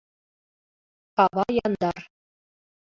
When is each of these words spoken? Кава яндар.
Кава 1.15 1.47
яндар. 1.65 1.99